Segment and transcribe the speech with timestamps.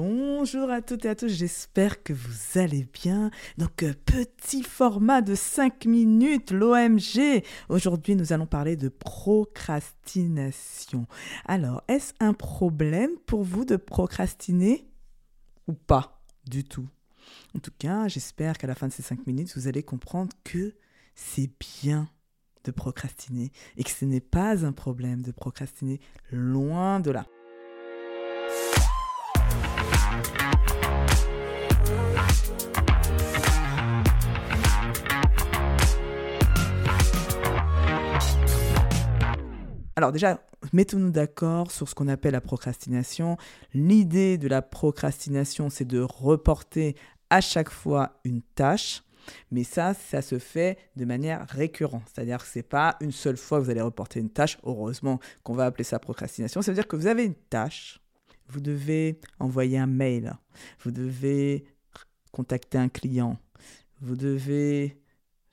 [0.00, 3.32] Bonjour à toutes et à tous, j'espère que vous allez bien.
[3.56, 7.42] Donc, euh, petit format de 5 minutes, l'OMG.
[7.68, 11.08] Aujourd'hui, nous allons parler de procrastination.
[11.46, 14.86] Alors, est-ce un problème pour vous de procrastiner
[15.66, 16.86] ou pas du tout?
[17.56, 20.76] En tout cas, j'espère qu'à la fin de ces 5 minutes, vous allez comprendre que
[21.16, 21.50] c'est
[21.82, 22.08] bien
[22.62, 25.98] de procrastiner et que ce n'est pas un problème de procrastiner,
[26.30, 27.26] loin de là.
[39.98, 40.40] Alors déjà,
[40.72, 43.36] mettons-nous d'accord sur ce qu'on appelle la procrastination.
[43.74, 46.94] L'idée de la procrastination, c'est de reporter
[47.30, 49.02] à chaque fois une tâche.
[49.50, 52.04] Mais ça, ça se fait de manière récurrente.
[52.14, 54.56] C'est-à-dire que ce n'est pas une seule fois que vous allez reporter une tâche.
[54.62, 56.62] Heureusement qu'on va appeler ça procrastination.
[56.62, 58.00] Ça veut dire que vous avez une tâche.
[58.46, 60.32] Vous devez envoyer un mail.
[60.84, 61.64] Vous devez
[62.30, 63.36] contacter un client.
[64.00, 65.02] Vous devez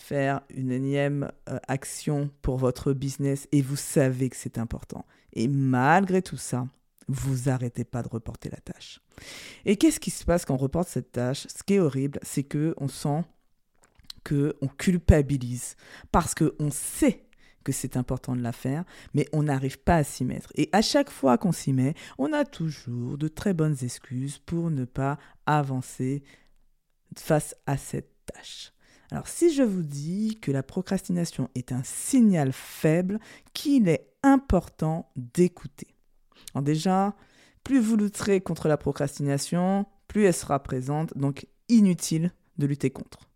[0.00, 5.04] faire une énième euh, action pour votre business et vous savez que c'est important.
[5.32, 6.66] Et malgré tout ça,
[7.06, 9.00] vous arrêtez pas de reporter la tâche.
[9.64, 11.46] Et qu'est-ce qui se passe quand on reporte cette tâche?
[11.48, 13.24] Ce qui est horrible, c'est que on sent
[14.24, 15.76] que on culpabilise
[16.12, 17.26] parce que on sait
[17.62, 20.50] que c'est important de la faire, mais on n'arrive pas à s'y mettre.
[20.54, 24.70] Et à chaque fois qu'on s'y met, on a toujours de très bonnes excuses pour
[24.70, 26.22] ne pas avancer
[27.16, 28.72] face à cette tâche.
[29.12, 33.18] Alors si je vous dis que la procrastination est un signal faible
[33.54, 35.88] qu'il est important d'écouter.
[36.54, 37.14] Alors déjà,
[37.64, 43.28] plus vous lutterez contre la procrastination, plus elle sera présente, donc inutile de lutter contre.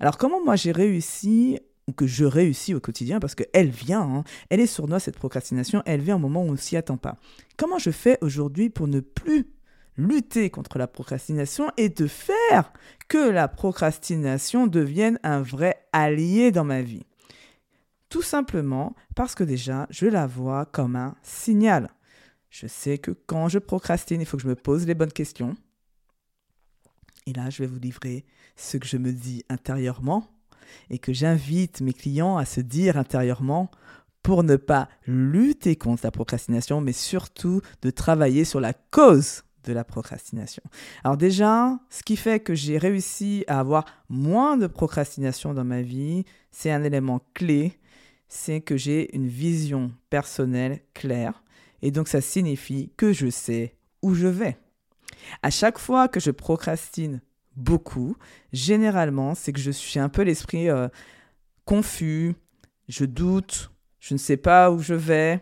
[0.00, 4.24] Alors comment moi j'ai réussi ou que je réussis au quotidien parce qu'elle vient, hein,
[4.50, 7.16] elle est sournoise cette procrastination, elle vient au moment où on ne s'y attend pas.
[7.56, 9.46] Comment je fais aujourd'hui pour ne plus
[9.98, 12.72] lutter contre la procrastination et de faire
[13.08, 17.04] que la procrastination devienne un vrai allié dans ma vie.
[18.08, 21.90] Tout simplement parce que déjà, je la vois comme un signal.
[22.48, 25.54] Je sais que quand je procrastine, il faut que je me pose les bonnes questions.
[27.26, 28.24] Et là, je vais vous livrer
[28.56, 30.26] ce que je me dis intérieurement
[30.88, 33.70] et que j'invite mes clients à se dire intérieurement
[34.22, 39.72] pour ne pas lutter contre la procrastination, mais surtout de travailler sur la cause de
[39.72, 40.62] la procrastination.
[41.04, 45.82] Alors déjà, ce qui fait que j'ai réussi à avoir moins de procrastination dans ma
[45.82, 47.78] vie, c'est un élément clé,
[48.28, 51.42] c'est que j'ai une vision personnelle claire.
[51.82, 54.58] Et donc ça signifie que je sais où je vais.
[55.42, 57.20] À chaque fois que je procrastine
[57.56, 58.16] beaucoup,
[58.52, 60.88] généralement, c'est que je suis un peu l'esprit euh,
[61.64, 62.34] confus,
[62.88, 63.70] je doute,
[64.00, 65.40] je ne sais pas où je vais.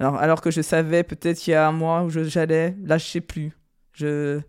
[0.00, 3.06] Alors, alors que je savais peut-être il y a un mois où j'allais, là je
[3.06, 3.52] sais plus.
[3.92, 4.40] Je,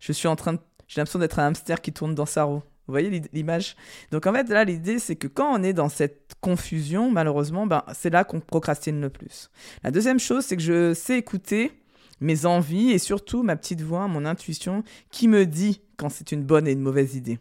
[0.00, 2.62] je suis en train de, j'ai l'impression d'être un hamster qui tourne dans sa roue.
[2.86, 3.76] Vous voyez l'image?
[4.10, 7.84] Donc en fait, là, l'idée, c'est que quand on est dans cette confusion, malheureusement, ben,
[7.92, 9.50] c'est là qu'on procrastine le plus.
[9.84, 11.72] La deuxième chose, c'est que je sais écouter
[12.20, 16.44] mes envies et surtout ma petite voix, mon intuition, qui me dit quand c'est une
[16.44, 17.38] bonne et une mauvaise idée.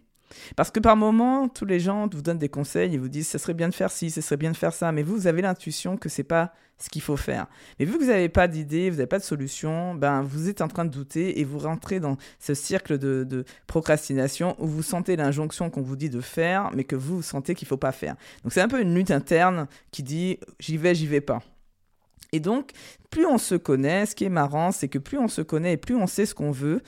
[0.56, 3.38] Parce que par moments, tous les gens vous donnent des conseils et vous disent ce
[3.38, 5.42] serait bien de faire ci, ce serait bien de faire ça, mais vous, vous avez
[5.42, 7.48] l'intuition que c'est pas ce qu'il faut faire.
[7.80, 10.62] Mais vu que vous n'avez pas d'idée, vous n'avez pas de solution, ben vous êtes
[10.62, 15.16] en train de douter et vous rentrez dans ce cercle de, procrastination où vous sentez
[15.16, 18.16] l'injonction qu'on vous dit de faire, mais que vous, vous sentez qu'il faut pas faire.
[18.44, 21.42] Donc c'est un peu une lutte interne qui dit j'y vais, j'y vais pas.
[22.34, 22.72] Et donc,
[23.10, 25.78] plus on se connaît, ce qui est marrant, c'est que plus on se connaît et
[25.78, 26.82] plus on sait ce qu'on veut,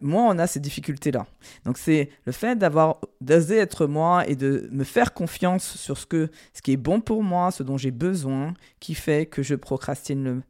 [0.00, 1.26] moins on a ces difficultés-là.
[1.64, 6.06] Donc, c'est le fait d'avoir, d'oser être moi et de me faire confiance sur ce,
[6.06, 9.54] que, ce qui est bon pour moi, ce dont j'ai besoin, qui fait que je
[9.54, 10.42] procrastine le,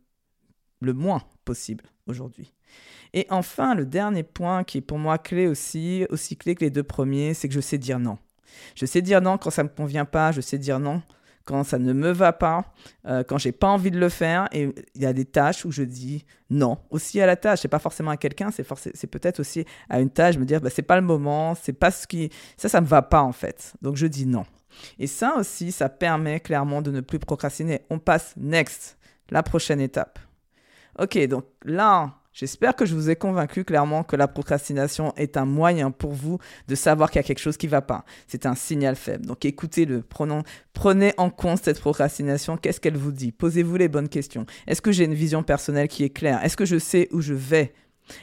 [0.81, 2.53] le moins possible aujourd'hui.
[3.15, 6.71] Et enfin, le dernier point qui est pour moi clé aussi, aussi clé que les
[6.71, 8.19] deux premiers, c'est que je sais dire non.
[8.75, 11.03] Je sais dire non quand ça ne me convient pas, je sais dire non
[11.47, 12.75] quand ça ne me va pas,
[13.07, 15.71] euh, quand j'ai pas envie de le faire, et il y a des tâches où
[15.71, 16.77] je dis non.
[16.91, 20.11] Aussi à la tâche, c'est pas forcément à quelqu'un, c'est c'est peut-être aussi à une
[20.11, 22.87] tâche, me dire bah, c'est pas le moment, c'est pas ce qui, ça, ça me
[22.87, 23.75] va pas en fait.
[23.81, 24.45] Donc je dis non.
[24.99, 27.83] Et ça aussi, ça permet clairement de ne plus procrastiner.
[27.89, 28.99] On passe next,
[29.31, 30.19] la prochaine étape.
[30.99, 35.47] Ok, donc là, J'espère que je vous ai convaincu clairement que la procrastination est un
[35.47, 36.39] moyen pour vous
[36.69, 38.05] de savoir qu'il y a quelque chose qui ne va pas.
[38.29, 39.25] C'est un signal faible.
[39.25, 40.03] Donc écoutez-le,
[40.75, 42.59] prenez en compte cette procrastination.
[42.59, 43.33] Qu'est-ce qu'elle vous dit?
[43.33, 44.45] Posez-vous les bonnes questions.
[44.67, 46.45] Est-ce que j'ai une vision personnelle qui est claire?
[46.45, 47.73] Est-ce que je sais où je vais?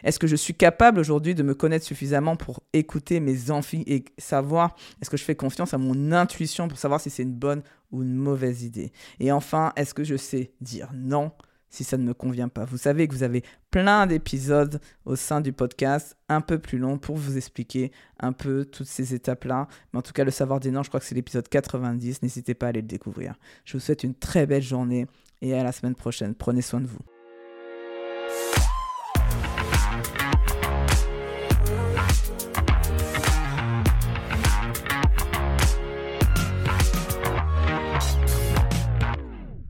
[0.04, 4.06] Est-ce que je suis capable aujourd'hui de me connaître suffisamment pour écouter mes envies et
[4.19, 7.63] savoir, est-ce que je fais confiance à mon intuition pour savoir si c'est une bonne
[7.92, 8.92] ou une mauvaise idée?
[9.19, 11.31] Et enfin, est-ce que je sais dire non?
[11.73, 12.65] Si ça ne me convient pas.
[12.65, 16.99] Vous savez que vous avez plein d'épisodes au sein du podcast, un peu plus long,
[16.99, 19.67] pour vous expliquer un peu toutes ces étapes-là.
[19.91, 22.21] Mais en tout cas, le savoir des noms, je crois que c'est l'épisode 90.
[22.21, 23.33] N'hésitez pas à aller le découvrir.
[23.65, 25.07] Je vous souhaite une très belle journée
[25.41, 26.35] et à la semaine prochaine.
[26.35, 27.12] Prenez soin de vous.